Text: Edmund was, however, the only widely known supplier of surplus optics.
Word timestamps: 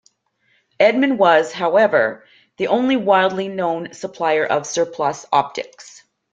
Edmund 0.79 1.19
was, 1.19 1.51
however, 1.51 2.25
the 2.57 2.69
only 2.69 2.95
widely 2.97 3.49
known 3.49 3.93
supplier 3.93 4.43
of 4.43 4.65
surplus 4.65 5.27
optics. 5.31 6.01